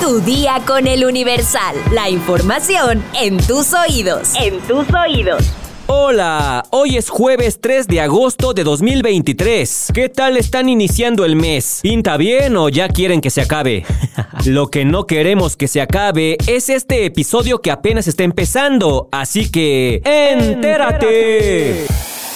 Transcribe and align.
Tu 0.00 0.20
día 0.20 0.60
con 0.66 0.86
el 0.86 1.04
Universal. 1.04 1.76
La 1.92 2.10
información 2.10 3.02
en 3.20 3.38
tus 3.38 3.72
oídos. 3.72 4.32
En 4.34 4.60
tus 4.60 4.86
oídos. 4.92 5.42
Hola, 5.86 6.64
hoy 6.70 6.96
es 6.96 7.08
jueves 7.08 7.60
3 7.60 7.86
de 7.86 8.00
agosto 8.00 8.52
de 8.52 8.64
2023. 8.64 9.92
¿Qué 9.94 10.08
tal 10.08 10.36
están 10.36 10.68
iniciando 10.68 11.24
el 11.24 11.36
mes? 11.36 11.80
¿Pinta 11.82 12.16
bien 12.16 12.56
o 12.56 12.68
ya 12.68 12.88
quieren 12.88 13.20
que 13.20 13.30
se 13.30 13.40
acabe? 13.40 13.84
Lo 14.44 14.68
que 14.68 14.84
no 14.84 15.06
queremos 15.06 15.56
que 15.56 15.68
se 15.68 15.80
acabe 15.80 16.36
es 16.46 16.68
este 16.68 17.06
episodio 17.06 17.60
que 17.62 17.70
apenas 17.70 18.06
está 18.06 18.24
empezando, 18.24 19.08
así 19.10 19.50
que... 19.50 20.02
¡Entérate! 20.04 21.86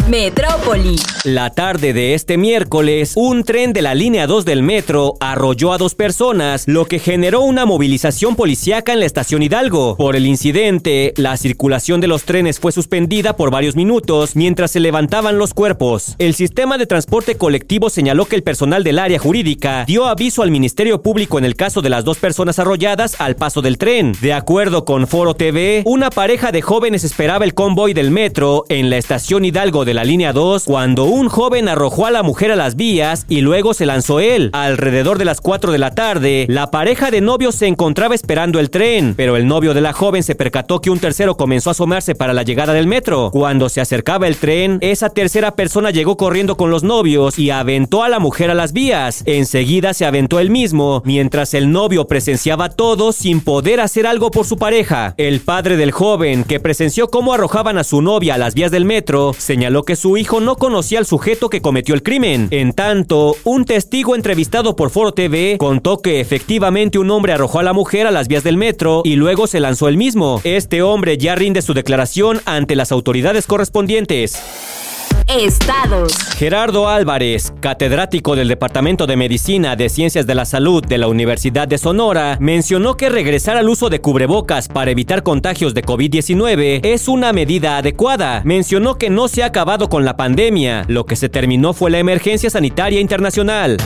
Metrópoli. 0.09 0.97
La 1.25 1.51
tarde 1.51 1.93
de 1.93 2.15
este 2.15 2.39
miércoles, 2.39 3.13
un 3.17 3.45
tren 3.45 3.75
de 3.75 3.83
la 3.83 3.95
línea 3.95 4.27
2 4.27 4.47
del 4.47 4.63
metro 4.63 5.15
arrolló 5.21 5.75
a 5.75 5.79
dos 5.79 5.95
personas, 5.95 6.65
lo 6.67 6.87
que 6.87 6.99
generó 6.99 7.43
una 7.43 7.67
movilización 7.67 8.35
policíaca 8.35 8.95
en 8.95 9.01
la 9.01 9.07
estación 9.07 9.43
Hidalgo. 9.43 9.97
Por 9.97 10.17
el 10.17 10.25
incidente, 10.25 11.13
la 11.17 11.37
circulación 11.37 12.01
de 12.01 12.07
los 12.07 12.23
trenes 12.23 12.59
fue 12.59 12.73
suspendida 12.73 13.37
por 13.37 13.51
varios 13.51 13.77
minutos 13.77 14.37
mientras 14.37 14.71
se 14.71 14.81
levantaban 14.81 15.37
los 15.37 15.53
cuerpos. 15.53 16.15
El 16.19 16.35
sistema 16.35 16.79
de 16.79 16.87
transporte 16.87 17.37
colectivo 17.37 17.91
señaló 17.91 18.25
que 18.25 18.37
el 18.37 18.43
personal 18.43 18.85
del 18.85 18.99
área 18.99 19.19
jurídica 19.19 19.85
dio 19.87 20.07
aviso 20.07 20.43
al 20.43 20.51
Ministerio 20.51 21.03
Público 21.03 21.39
en 21.39 21.45
el 21.45 21.57
caso 21.57 21.83
de 21.83 21.91
las 21.91 22.05
dos 22.05 22.17
personas 22.17 22.59
arrolladas 22.59 23.21
al 23.21 23.37
paso 23.37 23.61
del 23.61 23.77
tren. 23.77 24.15
De 24.23 24.33
acuerdo 24.33 24.87
con 24.87 25.07
Foro 25.07 25.35
TV, 25.35 25.83
una 25.85 26.09
pareja 26.09 26.53
de 26.53 26.63
jóvenes 26.63 27.05
esperaba 27.05 27.45
el 27.45 27.53
convoy 27.53 27.93
del 27.93 28.11
metro 28.11 28.65
en 28.71 28.89
la 28.89 28.97
estación 28.97 29.45
Hidalgo 29.45 29.85
de 29.85 29.95
la 29.95 29.98
línea 30.05 30.33
2 30.33 30.65
cuando 30.65 31.05
un 31.05 31.29
joven 31.29 31.69
arrojó 31.69 32.07
a 32.07 32.11
la 32.11 32.23
mujer 32.23 32.53
a 32.53 32.57
las 32.57 32.77
vías 32.77 33.25
y 33.29 33.41
luego 33.41 33.75
se 33.75 33.87
lanzó 33.87 34.21
él. 34.21 34.51
Alrededor 34.53 35.19
de 35.19 35.25
las 35.25 35.41
4 35.41 35.73
de 35.73 35.79
la 35.79 35.95
tarde, 35.95 36.47
la 36.49 36.71
pareja 36.71 37.11
de 37.11 37.21
novios 37.21 37.55
se 37.55 37.67
encontraba 37.67 38.15
esperando 38.15 38.61
el 38.61 38.71
tren, 38.71 39.15
pero 39.17 39.37
el 39.37 39.47
novio 39.47 39.75
de 39.75 39.81
la 39.81 39.93
joven 39.93 40.23
se 40.23 40.35
percató 40.35 40.81
que 40.81 40.91
un 40.91 40.99
tercero 40.99 41.37
comenzó 41.37 41.71
a 41.71 41.73
asomarse 41.73 42.15
para 42.15 42.33
la 42.33 42.43
llegada 42.43 42.73
del 42.73 42.87
metro. 42.87 43.31
Cuando 43.31 43.69
se 43.69 43.81
acercaba 43.81 44.27
el 44.27 44.37
tren, 44.37 44.79
esa 44.81 45.11
tercera 45.11 45.55
persona 45.55 45.91
llegó 45.91 46.17
corriendo 46.17 46.57
con 46.57 46.71
los 46.71 46.83
novios 46.83 47.39
y 47.39 47.51
aventó 47.51 48.03
a 48.03 48.09
la 48.09 48.19
mujer 48.19 48.51
a 48.51 48.55
las 48.55 48.73
vías. 48.73 49.23
Enseguida 49.27 49.95
se 49.95 50.07
aventó 50.07 50.41
él 50.41 50.51
mismo, 50.51 51.03
mientras 51.05 51.55
el 51.55 51.71
novio 51.71 52.07
presenciaba 52.07 52.69
todo 52.69 53.13
sin 53.13 53.41
poder 53.41 53.81
hacer 53.81 54.07
algo 54.07 54.31
por 54.31 54.47
su 54.47 54.57
pareja. 54.57 55.15
El 55.17 55.41
padre 55.41 55.77
del 55.77 55.91
joven, 55.91 56.45
que 56.45 56.61
presenció 56.61 57.09
cómo 57.09 57.33
arrojaban 57.33 57.79
a 57.79 57.85
su 57.85 58.03
novia 58.03 58.35
a 58.35 58.39
las 58.39 58.55
vías 58.55 58.71
del 58.71 58.85
metro, 58.85 59.33
señaló 59.37 59.83
que 59.89 59.97
su 59.97 60.19
hijo 60.19 60.41
no 60.41 60.57
conocía 60.57 60.99
al 60.99 61.07
sujeto 61.07 61.49
que 61.49 61.63
cometió 61.63 61.95
el 61.95 62.03
crimen. 62.03 62.49
En 62.51 62.75
tanto, 62.75 63.35
un 63.45 63.65
testigo 63.65 64.15
entrevistado 64.15 64.77
por 64.77 64.91
Foro 64.91 65.13
TV 65.13 65.57
contó 65.59 66.03
que 66.03 66.21
efectivamente 66.21 66.99
un 66.99 67.11
hombre 67.11 67.33
arrojó 67.33 67.61
a 67.61 67.63
la 67.63 67.73
mujer 67.73 68.07
a 68.07 68.11
las 68.11 68.29
vías 68.29 68.45
del 68.45 68.59
metro 68.59 69.01
y 69.03 69.17
luego 69.17 69.47
se 69.47 69.61
lanzó 69.61 69.89
él 69.89 69.97
mismo. 69.97 70.43
Este 70.45 70.83
hombre 70.83 71.17
ya 71.17 71.37
rinde 71.37 71.63
su 71.63 71.73
declaración 71.73 72.43
ante 72.45 72.77
las 72.77 72.93
autoridades 72.93 73.47
correspondientes. 73.47 74.98
Estados. 75.27 76.13
Gerardo 76.37 76.89
Álvarez, 76.89 77.53
catedrático 77.61 78.37
del 78.37 78.49
Departamento 78.49 79.07
de 79.07 79.17
Medicina 79.17 79.77
de 79.77 79.89
Ciencias 79.89 80.27
de 80.27 80.35
la 80.35 80.45
Salud 80.45 80.85
de 80.85 80.99
la 80.99 81.09
Universidad 81.09 81.67
de 81.67 81.79
Sonora, 81.79 82.37
mencionó 82.41 82.97
que 82.97 83.09
regresar 83.09 83.57
al 83.57 83.69
uso 83.69 83.91
de 83.91 84.01
cubrebocas 84.01 84.69
para 84.69 84.91
evitar 84.91 85.23
contagios 85.23 85.75
de 85.75 85.83
COVID-19 85.83 86.81
es 86.85 87.09
una 87.09 87.33
medida 87.33 87.79
adecuada. 87.79 88.43
Mencionó 88.45 88.99
que 88.99 89.11
no 89.11 89.29
se 89.29 89.43
ha 89.43 89.47
acabado 89.47 89.89
con 89.89 90.05
la 90.05 90.17
pandemia, 90.17 90.85
lo 90.89 91.07
que 91.07 91.17
se 91.17 91.29
terminó 91.29 91.73
fue 91.73 91.91
la 91.91 91.99
emergencia 91.99 92.51
sanitaria 92.51 93.01
internacional. 93.01 93.77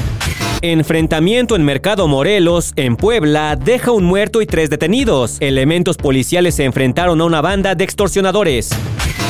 Enfrentamiento 0.65 1.57
en 1.57 1.65
Mercado 1.65 2.07
Morelos, 2.07 2.73
en 2.77 2.95
Puebla, 2.95 3.57
deja 3.57 3.91
un 3.91 4.05
muerto 4.05 4.41
y 4.41 4.47
tres 4.47 4.71
detenidos. 4.71 5.39
Elementos 5.41 5.97
policiales 5.97 6.55
se 6.55 6.63
enfrentaron 6.63 7.21
a 7.21 7.25
una 7.25 7.41
banda 7.41 7.75
de 7.75 7.83
extorsionadores. 7.83 8.71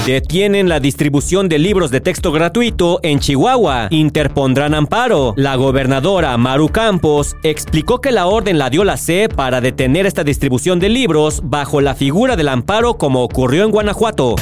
Detienen 0.04 0.68
la 0.68 0.78
distribución 0.78 1.48
de 1.48 1.58
libros 1.58 1.90
de 1.90 2.02
texto 2.02 2.32
gratuito 2.32 3.00
en 3.02 3.18
Chihuahua. 3.18 3.86
Interpondrán 3.88 4.74
amparo. 4.74 5.32
La 5.38 5.56
gobernadora 5.56 6.36
Maru 6.36 6.68
Campos 6.68 7.34
explicó 7.42 8.02
que 8.02 8.12
la 8.12 8.26
orden 8.26 8.58
la 8.58 8.68
dio 8.68 8.84
la 8.84 8.98
C 8.98 9.30
para 9.34 9.62
detener 9.62 10.04
esta 10.04 10.24
distribución 10.24 10.80
de 10.80 10.90
libros 10.90 11.40
bajo 11.44 11.80
la 11.80 11.94
figura 11.94 12.36
del 12.36 12.48
amparo 12.48 12.98
como 12.98 13.22
ocurrió 13.22 13.64
en 13.64 13.70
Guanajuato. 13.70 14.36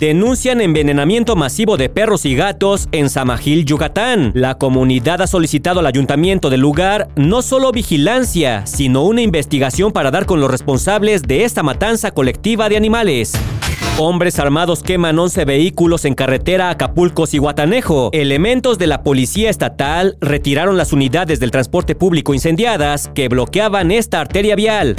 Denuncian 0.00 0.60
envenenamiento 0.60 1.34
masivo 1.34 1.76
de 1.76 1.88
perros 1.88 2.24
y 2.24 2.36
gatos 2.36 2.88
en 2.92 3.10
Samajil, 3.10 3.64
Yucatán. 3.64 4.30
La 4.32 4.56
comunidad 4.56 5.22
ha 5.22 5.26
solicitado 5.26 5.80
al 5.80 5.86
ayuntamiento 5.86 6.50
del 6.50 6.60
lugar 6.60 7.08
no 7.16 7.42
solo 7.42 7.72
vigilancia, 7.72 8.64
sino 8.64 9.02
una 9.02 9.22
investigación 9.22 9.90
para 9.90 10.12
dar 10.12 10.24
con 10.24 10.40
los 10.40 10.52
responsables 10.52 11.22
de 11.22 11.42
esta 11.42 11.64
matanza 11.64 12.12
colectiva 12.12 12.68
de 12.68 12.76
animales. 12.76 13.32
Hombres 13.98 14.38
armados 14.38 14.84
queman 14.84 15.18
11 15.18 15.44
vehículos 15.44 16.04
en 16.04 16.14
carretera 16.14 16.70
Acapulco-Cihuatanejo. 16.70 18.10
Elementos 18.12 18.78
de 18.78 18.86
la 18.86 19.02
policía 19.02 19.50
estatal 19.50 20.16
retiraron 20.20 20.76
las 20.76 20.92
unidades 20.92 21.40
del 21.40 21.50
transporte 21.50 21.96
público 21.96 22.34
incendiadas 22.34 23.10
que 23.16 23.28
bloqueaban 23.28 23.90
esta 23.90 24.20
arteria 24.20 24.54
vial. 24.54 24.94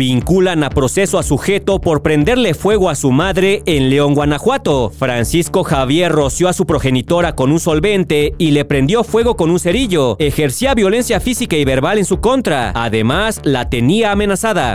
Vinculan 0.00 0.64
a 0.64 0.70
proceso 0.70 1.18
a 1.18 1.22
sujeto 1.22 1.78
por 1.78 2.00
prenderle 2.00 2.54
fuego 2.54 2.88
a 2.88 2.94
su 2.94 3.10
madre 3.10 3.62
en 3.66 3.90
León, 3.90 4.14
Guanajuato. 4.14 4.90
Francisco 4.98 5.62
Javier 5.62 6.10
roció 6.10 6.48
a 6.48 6.54
su 6.54 6.64
progenitora 6.64 7.36
con 7.36 7.52
un 7.52 7.60
solvente 7.60 8.32
y 8.38 8.52
le 8.52 8.64
prendió 8.64 9.04
fuego 9.04 9.36
con 9.36 9.50
un 9.50 9.60
cerillo. 9.60 10.16
Ejercía 10.18 10.72
violencia 10.72 11.20
física 11.20 11.54
y 11.54 11.66
verbal 11.66 11.98
en 11.98 12.06
su 12.06 12.18
contra. 12.18 12.72
Además, 12.74 13.42
la 13.44 13.68
tenía 13.68 14.12
amenazada. 14.12 14.74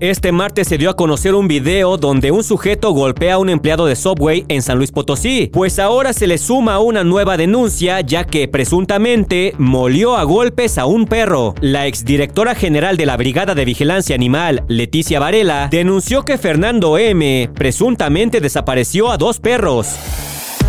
Este 0.00 0.32
martes 0.32 0.66
se 0.66 0.76
dio 0.76 0.90
a 0.90 0.96
conocer 0.96 1.34
un 1.34 1.46
video 1.46 1.96
donde 1.96 2.32
un 2.32 2.42
sujeto 2.42 2.90
golpea 2.90 3.34
a 3.34 3.38
un 3.38 3.48
empleado 3.48 3.86
de 3.86 3.94
Subway 3.94 4.44
en 4.48 4.60
San 4.60 4.78
Luis 4.78 4.90
Potosí, 4.90 5.50
pues 5.52 5.78
ahora 5.78 6.12
se 6.12 6.26
le 6.26 6.36
suma 6.38 6.80
una 6.80 7.04
nueva 7.04 7.36
denuncia 7.36 8.00
ya 8.00 8.24
que 8.24 8.48
presuntamente 8.48 9.54
molió 9.56 10.16
a 10.16 10.24
golpes 10.24 10.78
a 10.78 10.86
un 10.86 11.06
perro. 11.06 11.54
La 11.60 11.86
exdirectora 11.86 12.56
general 12.56 12.96
de 12.96 13.06
la 13.06 13.16
Brigada 13.16 13.54
de 13.54 13.64
Vigilancia 13.64 14.16
Animal, 14.16 14.64
Leticia 14.66 15.20
Varela, 15.20 15.68
denunció 15.70 16.24
que 16.24 16.38
Fernando 16.38 16.98
M. 16.98 17.48
presuntamente 17.54 18.40
desapareció 18.40 19.12
a 19.12 19.16
dos 19.16 19.38
perros. 19.38 19.94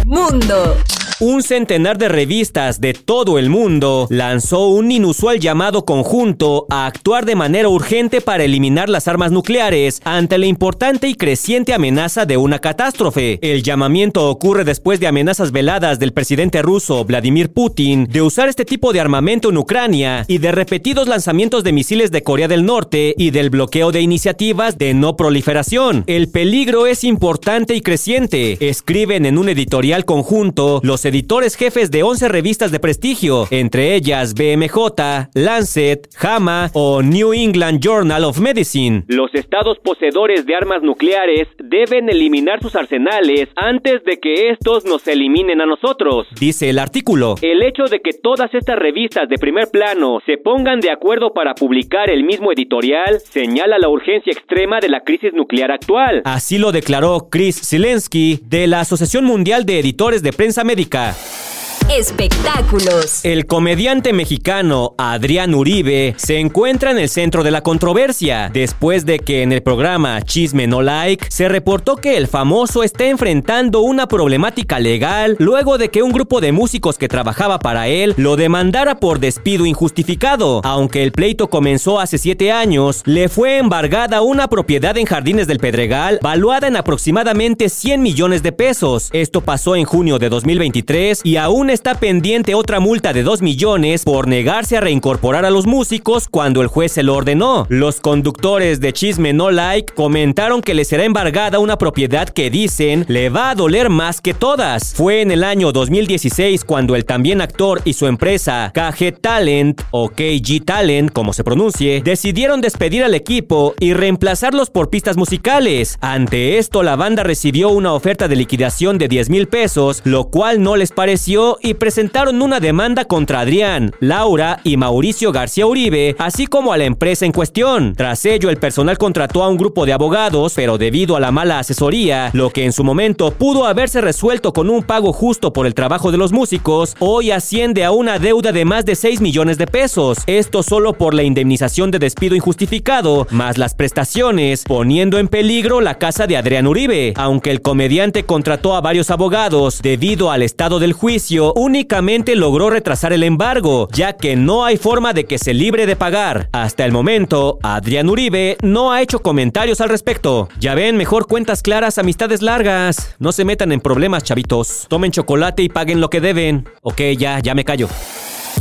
Mundo. 0.06 0.78
Un 1.22 1.44
centenar 1.44 1.98
de 1.98 2.10
revistas 2.10 2.82
de 2.82 2.94
todo 2.94 3.40
el 3.40 3.50
mundo 3.50 4.06
lanzó 4.10 4.68
un 4.68 4.92
inusual 4.92 5.40
llamado 5.40 5.86
conjunto 5.86 6.66
a 6.70 6.88
actuar 6.88 7.26
de 7.26 7.36
manera 7.36 7.70
urgente 7.70 8.20
para 8.20 8.44
eliminar 8.44 8.90
las 8.90 9.08
armas 9.08 9.32
nucleares 9.32 10.02
ante 10.04 10.38
la 10.38 10.46
importante 10.46 11.08
y 11.08 11.16
creciente 11.16 11.74
amenaza 11.74 12.26
de 12.26 12.36
una 12.36 12.60
catástrofe. 12.60 13.40
El 13.42 13.64
llamamiento 13.64 14.30
ocurre 14.30 14.66
después 14.66 15.00
de 15.00 15.08
amenazas 15.08 15.54
veladas 15.54 16.00
del 16.00 16.12
presidente 16.12 16.62
ruso 16.62 17.06
Vladimir 17.06 17.50
Putin 17.50 18.08
de 18.12 18.22
usar 18.22 18.50
este 18.50 18.66
tipo 18.66 18.92
de 18.92 19.00
armamento 19.00 19.50
en 19.50 19.58
Ucrania 19.58 20.26
y 20.28 20.40
de 20.40 20.52
repetidos 20.52 21.08
lanzamientos 21.08 21.64
de 21.64 21.72
misiles 21.72 22.12
de 22.12 22.24
Corea 22.24 22.50
del 22.50 22.66
Norte 22.66 23.16
y 23.18 23.32
del 23.32 23.50
bloqueo 23.50 23.94
de 23.94 24.02
iniciativas 24.02 24.78
de 24.78 24.94
no 24.94 25.16
proliferación. 25.16 26.04
El 26.08 26.28
peligro 26.28 26.88
es 26.88 27.06
importante 27.06 27.74
y 27.74 27.80
creciente, 27.80 28.58
escriben 28.68 29.26
en 29.26 29.38
un 29.38 29.48
editorial 29.48 30.04
conjunto 30.04 30.82
los 30.84 31.05
editores 31.06 31.56
jefes 31.56 31.92
de 31.92 32.04
11 32.04 32.28
revistas 32.30 32.72
de 32.72 32.80
prestigio, 32.80 33.48
entre 33.52 33.96
ellas 33.96 34.34
BMJ, 34.34 35.30
Lancet, 35.34 36.08
JAMA 36.16 36.72
o 36.74 37.02
New 37.02 37.34
England 37.34 37.80
Journal 37.82 38.24
of 38.24 38.40
Medicine. 38.40 39.04
Los 39.08 39.34
estados 39.34 39.78
poseedores 39.84 40.46
de 40.46 40.56
armas 40.56 40.82
nucleares 40.82 41.48
deben 41.58 42.10
eliminar 42.10 42.62
sus 42.62 42.76
arsenales 42.76 43.50
antes 43.56 44.04
de 44.04 44.18
que 44.20 44.50
estos 44.50 44.86
nos 44.86 45.08
eliminen 45.08 45.62
a 45.62 45.66
nosotros, 45.66 46.28
dice 46.40 46.70
el 46.70 46.80
artículo. 46.80 47.36
El 47.42 47.62
hecho 47.64 47.84
de 47.86 48.00
que 48.00 48.14
todas 48.14 48.54
estas 48.54 48.78
revistas 48.78 49.30
de 49.30 49.38
primer 49.38 49.70
plano 49.70 50.20
se 50.26 50.38
pongan 50.38 50.80
de 50.80 50.92
acuerdo 50.92 51.34
para 51.34 51.54
publicar 51.56 52.10
el 52.10 52.24
mismo 52.24 52.52
editorial 52.52 53.20
señala 53.20 53.78
la 53.78 53.90
urgencia 53.90 54.32
extrema 54.32 54.80
de 54.80 54.90
la 54.90 55.02
crisis 55.02 55.34
nuclear 55.34 55.72
actual. 55.72 56.22
Así 56.26 56.58
lo 56.58 56.72
declaró 56.72 57.28
Chris 57.30 57.70
Zelensky 57.70 58.40
de 58.44 58.68
la 58.68 58.82
Asociación 58.82 59.26
Mundial 59.26 59.66
de 59.66 59.80
Editores 59.80 60.24
de 60.24 60.34
Prensa 60.34 60.64
Médica. 60.64 60.95
Música 60.96 61.45
Espectáculos. 61.90 63.24
El 63.24 63.46
comediante 63.46 64.12
mexicano 64.12 64.96
Adrián 64.98 65.54
Uribe 65.54 66.16
se 66.18 66.40
encuentra 66.40 66.90
en 66.90 66.98
el 66.98 67.10
centro 67.10 67.44
de 67.44 67.52
la 67.52 67.62
controversia 67.62 68.50
después 68.52 69.06
de 69.06 69.20
que 69.20 69.44
en 69.44 69.52
el 69.52 69.62
programa 69.62 70.20
Chisme 70.24 70.66
No 70.66 70.82
Like 70.82 71.28
se 71.30 71.48
reportó 71.48 71.98
que 71.98 72.18
el 72.18 72.28
famoso 72.28 72.82
está 72.82 73.06
enfrentando 73.06 73.82
una 73.82 74.08
problemática 74.08 74.80
legal 74.80 75.36
luego 75.38 75.78
de 75.78 75.90
que 75.90 76.02
un 76.02 76.12
grupo 76.12 76.42
de 76.42 76.52
músicos 76.52 76.98
que 76.98 77.08
trabajaba 77.08 77.60
para 77.60 77.88
él 77.88 78.16
lo 78.18 78.36
demandara 78.36 79.00
por 79.00 79.20
despido 79.20 79.68
injustificado. 79.68 80.62
Aunque 80.64 81.04
el 81.04 81.12
pleito 81.12 81.52
comenzó 81.52 82.00
hace 82.00 82.18
siete 82.18 82.52
años, 82.52 83.04
le 83.06 83.30
fue 83.30 83.60
embargada 83.60 84.24
una 84.24 84.48
propiedad 84.48 84.98
en 84.98 85.06
Jardines 85.06 85.46
del 85.46 85.60
Pedregal 85.60 86.18
valuada 86.24 86.68
en 86.68 86.78
aproximadamente 86.78 87.70
100 87.70 88.02
millones 88.02 88.42
de 88.42 88.52
pesos. 88.52 89.10
Esto 89.14 89.42
pasó 89.42 89.76
en 89.76 89.86
junio 89.86 90.18
de 90.18 90.30
2023 90.30 91.22
y 91.24 91.38
aún 91.38 91.75
está 91.76 91.96
pendiente 91.96 92.56
otra 92.56 92.80
multa 92.80 93.14
de 93.14 93.22
2 93.22 93.42
millones 93.42 94.04
por 94.04 94.28
negarse 94.28 94.78
a 94.78 94.82
reincorporar 94.82 95.46
a 95.46 95.52
los 95.52 95.68
músicos 95.68 96.28
cuando 96.28 96.62
el 96.62 96.68
juez 96.68 96.94
se 96.94 97.04
lo 97.04 97.16
ordenó. 97.16 97.68
Los 97.70 98.00
conductores 98.00 98.80
de 98.80 98.94
Chisme 98.94 99.34
No 99.34 99.52
Like 99.52 99.94
comentaron 99.94 100.62
que 100.62 100.74
le 100.74 100.86
será 100.86 101.04
embargada 101.04 101.60
una 101.60 101.78
propiedad 101.78 102.30
que 102.30 102.50
dicen 102.50 103.06
le 103.10 103.30
va 103.30 103.50
a 103.50 103.56
doler 103.56 103.90
más 103.90 104.22
que 104.22 104.34
todas. 104.34 104.94
Fue 104.96 105.22
en 105.22 105.32
el 105.32 105.44
año 105.44 105.74
2016 105.74 106.64
cuando 106.64 106.96
el 106.96 107.06
también 107.06 107.42
actor 107.42 107.82
y 107.84 107.94
su 107.94 108.08
empresa 108.08 108.72
KG 108.74 109.20
Talent 109.20 109.82
o 109.92 110.10
KG 110.10 110.64
Talent, 110.66 111.12
como 111.12 111.34
se 111.34 111.44
pronuncie, 111.44 112.02
decidieron 112.02 112.62
despedir 112.62 113.04
al 113.04 113.14
equipo 113.14 113.76
y 113.80 113.94
reemplazarlos 113.94 114.70
por 114.70 114.90
pistas 114.90 115.18
musicales. 115.18 115.98
Ante 116.00 116.58
esto, 116.58 116.84
la 116.84 116.96
banda 116.96 117.24
recibió 117.24 117.70
una 117.70 117.94
oferta 117.94 118.30
de 118.30 118.38
liquidación 118.38 118.98
de 118.98 119.10
10 119.10 119.30
mil 119.30 119.48
pesos, 119.48 120.02
lo 120.06 120.30
cual 120.30 120.64
no 120.64 120.78
les 120.78 120.92
pareció 120.92 121.58
y 121.66 121.74
presentaron 121.74 122.44
una 122.44 122.60
demanda 122.60 123.06
contra 123.06 123.40
Adrián, 123.40 123.92
Laura 124.00 124.60
y 124.64 124.78
Mauricio 124.78 125.32
García 125.32 125.66
Uribe, 125.66 126.16
así 126.20 126.46
como 126.46 126.72
a 126.72 126.78
la 126.78 126.86
empresa 126.86 127.26
en 127.26 127.32
cuestión. 127.32 127.96
Tras 127.96 128.24
ello, 128.26 128.52
el 128.52 128.58
personal 128.58 129.00
contrató 129.00 129.44
a 129.44 129.50
un 129.50 129.58
grupo 129.58 129.88
de 129.88 129.94
abogados, 129.94 130.54
pero 130.56 130.78
debido 130.78 131.16
a 131.16 131.20
la 131.20 131.32
mala 131.32 131.58
asesoría, 131.58 132.30
lo 132.34 132.52
que 132.52 132.66
en 132.66 132.72
su 132.72 132.84
momento 132.84 133.32
pudo 133.32 133.66
haberse 133.66 134.00
resuelto 134.00 134.54
con 134.54 134.70
un 134.70 134.84
pago 134.84 135.12
justo 135.12 135.54
por 135.54 135.66
el 135.66 135.74
trabajo 135.74 136.12
de 136.12 136.20
los 136.20 136.32
músicos, 136.32 136.96
hoy 137.00 137.32
asciende 137.32 137.84
a 137.84 137.90
una 137.90 138.20
deuda 138.20 138.52
de 138.52 138.64
más 138.64 138.86
de 138.86 138.94
6 138.94 139.20
millones 139.22 139.58
de 139.58 139.66
pesos. 139.66 140.20
Esto 140.28 140.62
solo 140.62 140.94
por 140.94 141.16
la 141.16 141.24
indemnización 141.24 141.90
de 141.90 141.98
despido 141.98 142.36
injustificado, 142.36 143.26
más 143.32 143.58
las 143.58 143.74
prestaciones, 143.74 144.66
poniendo 144.66 145.18
en 145.18 145.28
peligro 145.28 145.82
la 145.82 145.98
casa 145.98 146.28
de 146.28 146.38
Adrián 146.38 146.68
Uribe. 146.68 147.14
Aunque 147.16 147.50
el 147.50 147.64
comediante 147.64 148.24
contrató 148.24 148.76
a 148.76 148.82
varios 148.82 149.10
abogados, 149.10 149.80
debido 149.82 150.30
al 150.30 150.44
estado 150.44 150.78
del 150.78 150.94
juicio, 150.94 151.55
únicamente 151.56 152.36
logró 152.36 152.70
retrasar 152.70 153.14
el 153.14 153.24
embargo, 153.24 153.88
ya 153.92 154.14
que 154.14 154.36
no 154.36 154.66
hay 154.66 154.78
forma 154.78 155.14
de 155.14 155.26
que 155.26 155.40
se 155.40 155.54
libre 155.54 155.88
de 155.88 155.96
pagar. 155.96 156.50
Hasta 156.52 156.86
el 156.86 156.92
momento, 156.92 157.58
Adrián 157.64 158.10
Uribe 158.10 158.58
no 158.62 158.92
ha 158.92 159.02
hecho 159.02 159.24
comentarios 159.24 159.82
al 159.82 159.90
respecto. 159.90 160.50
Ya 160.60 160.76
ven, 160.76 160.98
mejor 160.98 161.28
cuentas 161.28 161.64
claras, 161.64 161.98
amistades 161.98 162.42
largas. 162.42 163.16
No 163.18 163.32
se 163.32 163.46
metan 163.46 163.72
en 163.72 163.82
problemas, 163.82 164.24
chavitos. 164.24 164.86
Tomen 164.90 165.12
chocolate 165.12 165.64
y 165.64 165.70
paguen 165.70 166.02
lo 166.02 166.10
que 166.10 166.22
deben. 166.22 166.68
Ok, 166.82 167.02
ya, 167.18 167.40
ya 167.40 167.56
me 167.56 167.66
callo. 167.66 167.88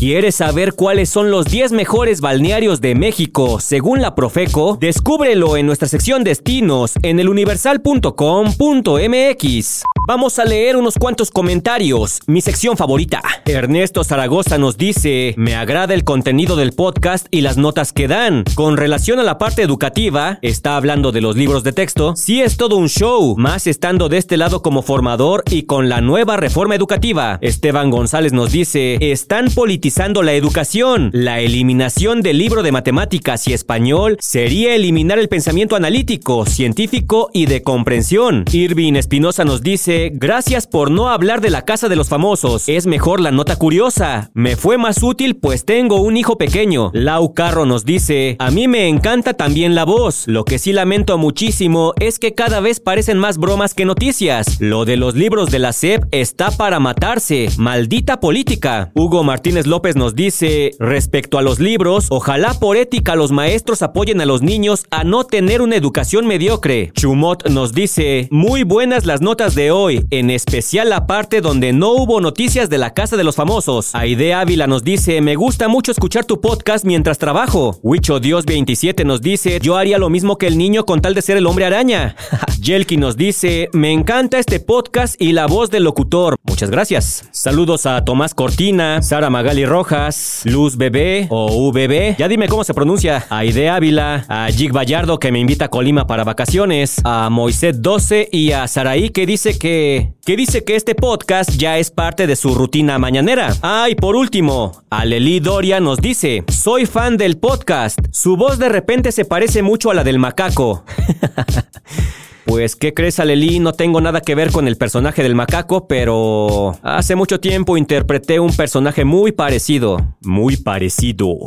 ¿Quieres 0.06 0.35
saber 0.35 0.75
cuáles 0.75 1.09
son 1.09 1.31
los 1.31 1.47
10 1.47 1.73
mejores 1.73 2.21
balnearios 2.21 2.83
de 2.83 2.95
México 2.95 3.59
según 3.59 4.03
la 4.03 4.15
Profeco? 4.15 4.77
Descúbrelo 4.79 5.56
en 5.56 5.65
nuestra 5.65 5.89
sección 5.89 6.25
Destinos 6.25 6.93
en 7.03 7.21
eluniversal.com.mx. 7.21 9.83
Vamos 10.06 10.39
a 10.39 10.45
leer 10.45 10.77
unos 10.77 10.99
cuantos 10.99 11.31
comentarios, 11.31 12.21
mi 12.27 12.43
sección 12.43 12.77
favorita. 12.77 13.23
Ernesto 13.47 14.05
Zaragoza 14.05 14.59
nos 14.59 14.77
dice, 14.77 15.33
me 15.39 15.55
agrada 15.55 15.95
el 15.95 16.05
contenido 16.05 16.57
del 16.57 16.75
podcast 16.75 17.27
y 17.31 17.41
las 17.41 17.57
notas 17.57 17.95
que 17.95 18.07
dan. 18.07 18.45
Con 18.55 18.77
relación 18.77 19.19
a 19.19 19.23
la 19.23 19.39
parte 19.39 19.62
educativa, 19.62 20.39
está 20.43 20.77
hablando 20.77 21.12
de 21.12 21.23
los 21.23 21.37
libros 21.37 21.65
de 21.65 21.73
texto, 21.73 22.15
sí 22.17 22.43
es 22.43 22.59
todo 22.59 22.77
un 22.77 22.91
show, 22.91 23.35
más 23.39 23.67
estando 23.67 24.11
de 24.11 24.19
este 24.19 24.37
lado 24.37 24.61
como 24.61 24.83
formador 24.83 25.43
y 25.50 25.62
con 25.62 25.89
la 25.89 26.03
nueva 26.03 26.37
reforma 26.37 26.75
educativa. 26.75 27.39
Esteban 27.41 27.91
González 27.91 28.35
nos 28.35 28.53
dice, 28.53 28.99
están 29.00 29.47
politizando 29.55 29.94
la 29.96 30.32
educación. 30.32 31.11
La 31.12 31.41
eliminación 31.41 32.20
del 32.20 32.38
libro 32.38 32.64
de 32.64 32.73
matemáticas 32.73 33.46
y 33.46 33.52
español 33.52 34.17
sería 34.20 34.75
eliminar 34.75 35.20
el 35.20 35.29
pensamiento 35.29 35.76
analítico, 35.76 36.46
científico 36.46 37.31
y 37.32 37.46
de 37.46 37.62
comprensión. 37.62 38.44
Irving 38.52 38.94
Espinosa 38.94 39.44
nos 39.44 39.62
dice, 39.62 40.11
gracias 40.12 40.67
por 40.67 40.91
no 40.91 41.11
hablar 41.11 41.41
de 41.41 41.50
la 41.50 41.62
casa 41.62 41.88
de 41.88 41.94
los 41.94 42.08
famosos. 42.08 42.69
Es 42.69 42.87
mejor 42.87 43.20
la 43.20 43.31
nota 43.31 43.55
curiosa. 43.56 44.31
Me 44.35 44.56
fue 44.56 44.79
más 44.79 45.00
útil 45.00 45.37
pues 45.37 45.64
tengo 45.64 46.02
un 46.02 46.17
hijo 46.17 46.38
pequeño. 46.38 46.90
Lau 46.93 47.32
Carro 47.32 47.64
nos 47.64 47.85
dice, 47.85 48.35
a 48.40 48.50
mí 48.50 48.67
me 48.67 48.88
encanta 48.88 49.35
también 49.35 49.76
la 49.76 49.85
voz. 49.85 50.25
Lo 50.26 50.44
que 50.44 50.58
sí 50.58 50.73
lamento 50.73 51.19
muchísimo 51.19 51.94
es 52.00 52.19
que 52.19 52.35
cada 52.35 52.58
vez 52.58 52.81
parecen 52.81 53.19
más 53.19 53.38
bromas 53.38 53.75
que 53.75 53.85
noticias. 53.85 54.61
Lo 54.61 54.85
de 54.85 54.97
los 54.97 55.14
libros 55.14 55.50
de 55.50 55.61
la 55.61 55.73
SEP 55.73 56.05
está 56.11 56.50
para 56.50 56.81
matarse. 56.81 57.49
Maldita 57.58 58.19
política. 58.19 58.90
Hugo 58.94 59.23
Martínez 59.23 59.67
López 59.75 59.97
nos 59.97 60.15
dice, 60.15 60.71
respecto 60.79 61.37
a 61.37 61.43
los 61.43 61.59
libros, 61.59 62.06
ojalá 62.11 62.55
por 62.55 62.76
ética 62.76 63.17
los 63.17 63.32
maestros 63.32 63.82
apoyen 63.82 64.21
a 64.21 64.25
los 64.25 64.41
niños 64.41 64.85
a 64.93 65.03
no 65.03 65.25
tener 65.25 65.62
una 65.62 65.75
educación 65.75 66.29
mediocre. 66.29 66.93
Chumot 66.94 67.49
nos 67.49 67.73
dice, 67.73 68.29
muy 68.31 68.62
buenas 68.62 69.05
las 69.05 69.21
notas 69.21 69.56
de 69.56 69.73
hoy 69.73 70.06
en 70.11 70.31
especial 70.31 70.91
la 70.91 71.09
parte 71.09 71.41
donde 71.41 71.73
no 71.73 71.91
hubo 71.91 72.21
noticias 72.21 72.71
de 72.71 72.79
la 72.79 72.94
casa 72.94 73.17
de 73.17 73.25
los 73.25 73.35
famosos. 73.35 73.97
Aide 73.97 74.32
Ávila 74.32 74.69
nos 74.69 74.85
dice, 74.85 75.21
me 75.21 75.35
gusta 75.35 75.67
mucho 75.67 75.91
escuchar 75.91 76.25
tu 76.25 76.41
podcast 76.41 76.85
mientras 76.85 77.19
trabajo. 77.19 77.81
Wicho 77.82 78.21
Dios 78.21 78.44
27 78.47 79.05
nos 79.05 79.23
dice, 79.23 79.59
yo 79.61 79.76
haría 79.76 79.99
lo 79.99 80.09
mismo 80.09 80.38
que 80.38 80.47
el 80.47 80.56
niño 80.56 80.87
con 80.87 81.00
tal 81.00 81.15
de 81.15 81.23
ser 81.23 81.37
el 81.37 81.49
hombre 81.49 81.65
araña. 81.65 82.15
Jelki 82.62 82.97
nos 82.97 83.17
dice, 83.17 83.71
me 83.73 83.91
encanta 83.91 84.38
este 84.38 84.61
podcast 84.61 85.21
y 85.21 85.32
la 85.32 85.49
voz 85.49 85.69
del 85.69 85.82
locutor. 85.82 86.37
Muchas 86.44 86.71
gracias. 86.71 87.29
Saludos 87.32 87.87
a 87.87 88.05
Tomás 88.05 88.35
Cortina, 88.35 89.03
Sara 89.03 89.31
Magali 89.31 89.63
Rojas, 89.66 90.43
Luz 90.44 90.76
Bebé 90.76 91.26
o 91.31 91.69
UBB. 91.69 92.16
Ya 92.16 92.28
dime 92.28 92.49
cómo 92.49 92.64
se 92.64 92.75
pronuncia. 92.75 93.26
Aide 93.31 93.69
Ávila, 93.69 94.25
a 94.28 94.49
Jig 94.50 94.72
Vallardo 94.72 95.19
que 95.19 95.32
me 95.32 95.38
invita 95.38 95.66
a 95.66 95.69
Colima 95.69 96.06
para 96.06 96.25
vacaciones, 96.25 97.00
a 97.05 97.31
Moisés 97.31 97.82
12 97.82 98.28
y 98.32 98.52
a 98.52 98.66
Saraí 98.69 99.11
que 99.11 99.26
dice 99.26 99.58
que 99.58 100.14
que, 100.25 100.37
dice 100.37 100.64
que 100.64 100.76
este 100.76 100.94
podcast 100.94 101.50
ya 101.50 101.78
es 101.78 101.90
parte 101.90 102.26
de 102.26 102.37
su 102.37 102.55
rutina 102.55 102.99
mañanera. 102.99 103.55
Ah, 103.62 103.88
y 103.90 103.94
por 103.94 104.16
último, 104.16 104.82
Aleli 104.90 105.40
Doria 105.40 105.81
nos 105.81 105.99
dice, 105.99 106.44
soy 106.49 106.87
fan 106.87 107.16
del 107.16 107.38
podcast, 107.38 107.99
su 108.11 108.37
voz 108.37 108.58
de 108.58 108.69
repente 108.69 109.12
se 109.12 109.25
parece 109.25 109.62
mucho 109.62 109.90
a 109.90 109.94
la 109.94 110.05
del 110.05 110.19
macaco. 110.19 110.84
Pues, 112.44 112.76
¿qué 112.76 112.93
crees, 112.93 113.20
Aleli? 113.20 113.58
No 113.58 113.73
tengo 113.73 114.00
nada 114.00 114.20
que 114.20 114.35
ver 114.35 114.52
con 114.52 114.69
el 114.69 114.76
personaje 114.76 115.23
del 115.23 115.35
macaco, 115.35 115.88
pero 115.88 116.76
hace 116.82 117.17
mucho 117.17 117.41
tiempo 117.41 117.76
interpreté 117.76 118.38
un 118.38 118.55
personaje 118.55 119.05
muy 119.05 119.32
parecido. 119.32 119.96
Muy 120.23 120.56
parecido. 120.58 121.38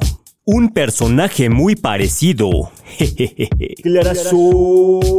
Un 0.50 0.70
personaje 0.70 1.50
muy 1.50 1.76
parecido. 1.76 2.72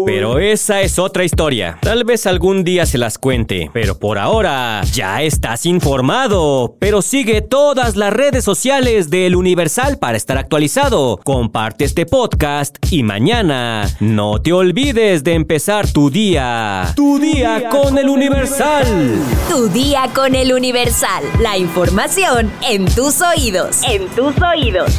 Pero 0.07 0.39
esa 0.39 0.81
es 0.81 0.99
otra 0.99 1.23
historia. 1.23 1.77
Tal 1.83 2.05
vez 2.05 2.27
algún 2.27 2.65
día 2.65 2.87
se 2.87 2.97
las 2.97 3.19
cuente. 3.19 3.71
Pero 3.75 3.99
por 3.99 4.17
ahora 4.17 4.81
ya 4.91 5.21
estás 5.21 5.67
informado. 5.67 6.77
Pero 6.79 7.03
sigue 7.03 7.43
todas 7.43 7.95
las 7.97 8.11
redes 8.11 8.43
sociales 8.43 9.11
del 9.11 9.37
Universal 9.37 9.99
para 9.99 10.17
estar 10.17 10.39
actualizado. 10.39 11.21
Comparte 11.23 11.85
este 11.85 12.07
podcast 12.07 12.79
y 12.91 13.03
mañana 13.03 13.87
no 14.01 14.41
te 14.41 14.55
olvides 14.55 15.25
de 15.25 15.35
empezar 15.35 15.93
tu 15.93 16.09
día. 16.09 16.95
Tu 16.97 17.19
día 17.19 17.69
con 17.69 17.99
el 17.99 18.09
Universal. 18.09 19.21
Tu 19.51 19.69
día 19.69 20.09
con 20.15 20.35
el 20.35 20.55
Universal. 20.55 21.23
La 21.43 21.59
información 21.59 22.51
en 22.67 22.87
tus 22.87 23.21
oídos. 23.21 23.83
En 23.87 24.07
tus 24.09 24.35
oídos. 24.41 24.99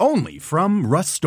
only 0.00 0.38
from 0.38 0.86
Rust 0.86 1.22